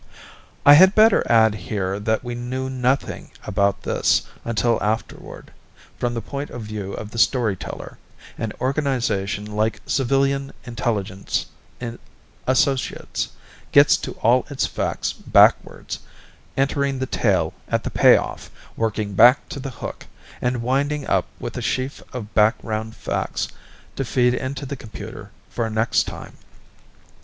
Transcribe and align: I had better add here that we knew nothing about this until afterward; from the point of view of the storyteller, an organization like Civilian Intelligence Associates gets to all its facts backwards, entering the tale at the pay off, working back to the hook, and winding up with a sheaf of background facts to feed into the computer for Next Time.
I 0.65 0.73
had 0.73 0.95
better 0.95 1.23
add 1.31 1.53
here 1.53 1.99
that 1.99 2.23
we 2.23 2.33
knew 2.33 2.71
nothing 2.71 3.29
about 3.43 3.83
this 3.83 4.23
until 4.43 4.81
afterward; 4.81 5.51
from 5.99 6.15
the 6.15 6.23
point 6.23 6.49
of 6.49 6.63
view 6.63 6.93
of 6.93 7.11
the 7.11 7.19
storyteller, 7.19 7.99
an 8.35 8.51
organization 8.59 9.45
like 9.45 9.79
Civilian 9.85 10.53
Intelligence 10.63 11.45
Associates 12.47 13.29
gets 13.71 13.95
to 13.97 14.13
all 14.23 14.47
its 14.49 14.65
facts 14.65 15.13
backwards, 15.13 15.99
entering 16.57 16.97
the 16.97 17.05
tale 17.05 17.53
at 17.67 17.83
the 17.83 17.91
pay 17.91 18.17
off, 18.17 18.49
working 18.75 19.13
back 19.13 19.47
to 19.49 19.59
the 19.59 19.69
hook, 19.69 20.07
and 20.41 20.63
winding 20.63 21.05
up 21.05 21.27
with 21.39 21.57
a 21.57 21.61
sheaf 21.61 22.01
of 22.11 22.33
background 22.33 22.95
facts 22.95 23.49
to 23.97 24.03
feed 24.03 24.33
into 24.33 24.65
the 24.65 24.75
computer 24.75 25.29
for 25.47 25.69
Next 25.69 26.05
Time. 26.07 26.37